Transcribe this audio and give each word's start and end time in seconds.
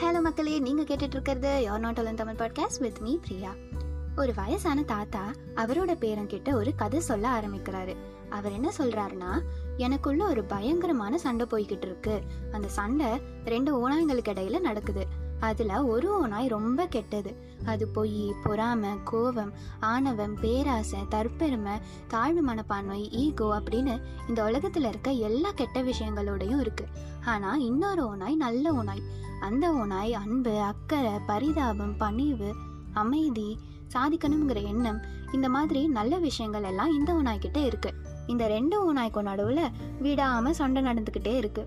Hello 0.00 0.20
மக்களே. 0.20 0.58
நீங்கள் 0.58 0.84
கேட்டுட்டு 0.84 1.02
இருக்கிறது 1.02 1.64
you're 1.66 1.78
not 1.78 1.98
alone 1.98 2.14
Tamil 2.14 2.34
podcast 2.34 2.80
with 2.80 2.98
me 2.98 3.18
Priya. 3.18 3.54
ஒரு 4.16 4.32
வயசான 4.34 4.82
தாத்தா 4.82 5.32
அவரோட 5.54 5.94
பேரங்கிட்ட 5.94 6.54
ஒரு 6.54 6.74
கதை 6.74 7.00
சொல்ல 7.00 7.28
ஆரம்பிக்கிறாரு. 7.28 7.96
அவர் 8.28 8.52
என்ன 8.52 8.72
சொல்றாருன்னா 8.78 9.42
எனக்குள்ள 9.76 10.26
ஒரு 10.26 10.44
பயங்கரமான 10.44 11.18
சண்டை 11.18 11.46
போய்கிட்டு 11.50 11.84
இருக்கு 11.84 12.20
அந்த 12.52 12.68
சண்டை 12.68 13.06
ரெண்டு 13.44 13.72
ஓநாய்களுக்கு 13.80 14.28
இடையில 14.28 14.60
நடக்குது. 14.60 15.06
அதில் 15.40 15.74
ஒரு 15.92 16.20
ஓநாய் 16.20 16.48
ரொம்ப 16.48 16.86
கெட்டது. 16.86 17.30
அது 17.64 17.88
பொய் 17.88 18.34
பொறாமை 18.42 18.90
கோபம் 19.04 19.52
ஆணவம் 19.80 20.36
பேராசை 20.40 21.00
தற்பெருமை 21.08 21.74
தாழ்வு 22.08 22.42
மனப்பான்மை 22.42 23.10
ஈகோ 23.10 23.48
அப்படின்னு 23.58 24.00
இந்த 24.28 24.44
உலகத்தில் 24.44 24.84
இருக்க 24.84 25.10
எல்லா 25.10 25.50
கெட்ட 25.50 25.82
விஷயங்களோடையும் 25.82 26.62
இருக்குது 26.64 26.92
ஆனால் 27.24 27.60
இன்னொரு 27.60 28.08
ஓநாய் 28.08 28.34
நல்ல 28.34 28.72
ஓநாய். 28.72 29.02
அந்த 29.40 29.72
ஓநாய் 29.72 30.12
அன்பு 30.12 30.58
அக்கறை 30.60 31.14
பரிதாபம் 31.26 31.96
பணிவு 31.96 32.54
அமைதி 32.92 33.58
சாதிக்கணுங்கிற 33.94 34.62
எண்ணம் 34.62 35.00
இந்த 35.32 35.48
மாதிரி 35.48 35.88
நல்ல 35.88 36.18
விஷயங்கள் 36.18 36.62
எல்லாம் 36.62 36.92
இந்த 36.92 37.12
ஓனாய்கிட்ட 37.12 37.58
இருக்குது 37.68 37.68
இருக்கு. 37.70 37.90
இந்த 38.26 38.46
ரெண்டு 38.46 38.76
ஓநாய்க்கும் 38.86 39.28
நடுவில் 39.30 39.64
விடாமல் 40.00 40.52
சண்டை 40.52 40.82
நடந்துக்கிட்டே 40.82 41.36
இருக்கு. 41.36 41.62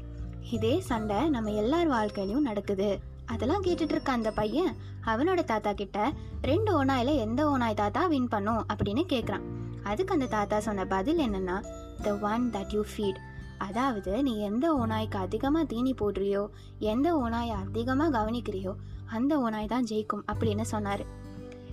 இதே 0.51 0.79
சண்டை 0.79 1.29
நம்ம 1.29 1.51
எல்லார் 1.51 1.89
வாழ்க்கையிலையும் 1.89 2.47
நடக்குது. 2.49 2.99
அதெல்லாம் 3.25 3.63
கேட்டுட்டு 3.63 3.93
இருக்க 3.95 4.11
அந்த 4.11 4.31
பையன் 4.31 4.75
அவனோட 5.05 5.43
தாத்தா 5.43 5.73
கிட்ட 5.73 6.13
ரெண்டு 6.41 6.83
ஓனாயில 6.83 7.15
எந்த 7.15 7.49
ஓநாய் 7.49 7.73
தாத்தா 7.73 8.05
வின் 8.05 8.27
பண்ணும்? 8.27 8.65
அப்படின்னு 8.73 9.03
கேட்குறான் 9.09 9.41
அதுக்கு 9.83 10.13
அந்த 10.13 10.25
தாத்தா 10.25 10.59
சொன்ன 10.59 10.85
பதில் 10.85 11.17
என்னன்னா 11.17 11.63
the 12.01 12.17
one 12.21 12.49
that 12.51 12.73
you 12.73 12.83
feed 12.95 13.19
அதாவது 13.57 14.23
நீ 14.23 14.39
எந்த 14.39 14.73
ஓநாய்க்கு 14.73 15.15
அதிகமாக 15.15 15.65
தீனி 15.65 15.93
போடுறியோ 15.93 16.49
எந்த 16.79 17.15
ஓநாயை 17.15 17.49
அதிகமாக 17.49 18.19
கவனிக்கிறியோ 18.19 18.75
அந்த 19.05 19.39
ஓநாய் 19.39 19.67
தான் 19.67 19.83
ஜெயிக்கும் 19.83 20.23
அப்படின்னு 20.33 20.61
சொன்னார். 20.61 21.05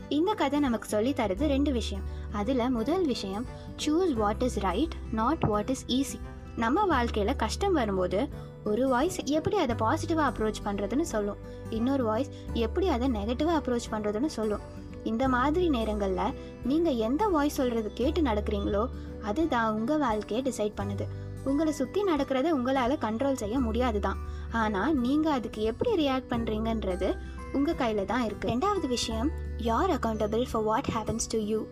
இந்த 0.09 0.35
கதை 0.35 0.61
நமக்கு 0.61 0.89
சொல்லி 0.89 1.13
தருது 1.13 1.47
ரெண்டு 1.47 1.73
விஷயம். 1.73 2.05
அதில் 2.33 2.71
முதல் 2.71 3.07
விஷயம் 3.07 3.47
choose 3.87 4.13
what 4.13 4.43
is 4.43 4.59
right 4.59 4.95
not 5.13 5.41
what 5.41 5.69
is 5.69 5.85
easy 5.87 6.21
நம்ம 6.57 6.85
வாழ்க்கையில் 6.85 7.37
கஷ்டம் 7.37 7.73
வரும்போது 7.73 8.29
ஒரு 8.65 8.89
வாய்ஸ் 8.89 9.19
எப்படி 9.25 9.57
அதை 9.57 9.75
பாசிட்டிவாக 9.75 10.31
அப்ரோச் 10.31 10.61
பண்ணுறதுன்னு 10.65 11.01
சொல்லும். 11.01 11.37
இன்னொரு 11.71 12.05
வாய்ஸ் 12.05 12.31
எப்படி 12.53 12.89
அதை 12.89 13.09
நெகட்டிவாக 13.09 13.59
அப்ரோச் 13.61 13.91
பண்ணுறதுன்னு 13.91 14.27
சொல்லும். 14.27 14.61
இந்த 15.05 15.29
மாதிரி 15.29 15.69
நேரங்களில் 15.69 16.35
நீங்கள் 16.65 16.97
எந்த 16.97 17.29
வாய்ஸ் 17.29 17.55
சொல்கிறது 17.55 17.93
கேட்டு 17.93 18.23
நடக்கிறீங்களோ 18.23 18.89
அதுதான் 19.23 19.75
உங்கள் 19.75 19.99
வாழ்க்கையை 19.99 20.43
டிசைட் 20.51 20.79
பண்ணுது. 20.81 21.07
உங்களை 21.45 21.73
சுற்றி 21.73 22.01
நடக்கிறத 22.05 22.49
உங்களால் 22.51 22.97
கண்ட்ரோல் 22.99 23.41
செய்ய 23.43 23.59
முடியாது 23.61 24.01
தான் 24.01 24.19
ஆனால் 24.53 24.95
நீங்கள் 24.95 25.33
அதுக்கு 25.33 25.63
எப்படி 25.63 25.91
ரியாக்ட் 26.03 26.33
பண்ணுறீங்கன்றது 26.33 27.15
உங்கள் 27.53 27.75
கையில் 27.75 28.05
தான் 28.05 28.25
இருக்குது 28.27 28.53
ரெண்டாவது 28.53 28.89
விஷயம் 28.89 29.31
you're 29.57 29.91
accountable 29.91 30.45
for 30.51 30.63
what 30.63 30.91
happens 30.97 31.31
to 31.31 31.39
you 31.39 31.69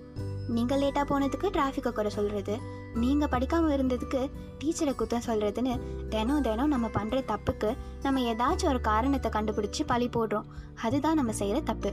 நீங்கள் 0.57 0.81
லேட்டாக 0.83 1.05
போனதுக்கு 1.11 1.49
டிராஃபிக்கை 1.55 1.91
குறை 1.97 2.11
சொல்கிறது 2.17 2.55
நீங்கள் 3.03 3.31
படிக்காமல் 3.33 3.75
இருந்ததுக்கு 3.77 4.21
டீச்சரை 4.61 4.93
குத்தம் 5.01 5.25
சொல்கிறதுன்னு 5.27 5.75
தினம் 6.13 6.45
தினம் 6.47 6.73
நம்ம 6.75 6.87
பண்ணுற 6.97 7.19
தப்புக்கு 7.33 7.71
நம்ம 8.05 8.23
ஏதாச்சும் 8.33 8.71
ஒரு 8.73 8.81
காரணத்தை 8.91 9.31
கண்டுபிடிச்சி 9.37 9.83
பழி 9.93 10.09
போடுறோம். 10.17 10.47
அதுதான் 10.87 11.19
நம்ம 11.21 11.33
செய்கிற 11.41 11.59
தப்பு. 11.71 11.91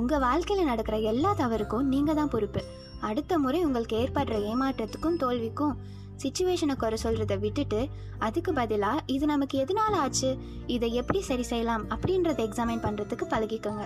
உங்கள் 0.00 0.22
வாழ்க்கையில் 0.26 0.70
நடக்கிற 0.70 0.96
எல்லா 1.12 1.30
தவறுக்கும் 1.40 1.88
நீங்கள் 1.92 2.18
தான் 2.20 2.32
பொறுப்பு. 2.34 2.62
அடுத்த 3.08 3.38
முறை 3.44 3.60
உங்களுக்கு 3.68 3.96
ஏற்படுற 4.02 4.38
ஏமாற்றத்துக்கும் 4.52 5.20
தோல்விக்கும் 5.22 5.76
சுச்சுவேஷனை 6.22 6.74
குறை 6.80 6.96
சொல்கிறத 7.02 7.34
விட்டுட்டு 7.44 7.78
அதுக்கு 8.26 8.50
பதிலாக 8.58 9.04
இது 9.14 9.26
நமக்கு 9.32 9.58
எதனால் 9.64 9.96
ஆச்சு? 10.00 10.30
இதை 10.74 10.90
எப்படி 11.00 11.20
சரி 11.28 11.44
செய்யலாம்? 11.52 11.84
அப்படின்றத 11.94 12.40
எக்ஸாமின் 12.48 12.82
பண்ணுறதுக்கு 12.86 13.26
பழகிக்கோங்க. 13.34 13.84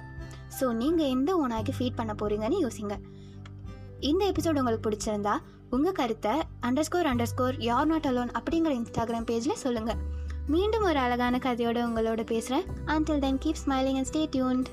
ஸோ 0.59 0.65
நீங்கள் 0.81 1.13
எந்த 1.17 1.31
ஓனாய்க்கு 1.43 1.77
ஃபீட் 1.79 2.01
பண்ண 2.01 2.15
போகிறீங்கன்னு 2.23 2.59
யோசிங்க. 2.65 2.97
இந்த 4.05 4.23
எபிசோட் 4.33 4.59
உங்களுக்கு 4.59 4.85
பிடிச்சிருந்தா 4.87 5.35
உங்கள் 5.71 5.93
கருத்தை 5.93 6.33
underscore 6.83 7.07
underscore 7.29 7.57
you're 7.61 7.87
not 7.87 8.07
alone 8.07 8.33
அப்படிங்கிற 8.33 8.73
இன்ஸ்டாகிராம் 8.75 9.29
பேஜில் 9.31 9.63
சொல்லுங்கள் 9.63 10.01
மீண்டும் 10.49 10.83
ஒரு 10.83 10.99
அழகான 10.99 11.39
கதையோட 11.39 11.79
உங்களோட 11.85 12.23
பேசுகிறேன் 12.25 12.67
until 12.87 13.19
then 13.19 13.39
keep 13.39 13.61
smiling 13.65 13.97
and 13.97 14.11
stay 14.11 14.23
tuned 14.31 14.69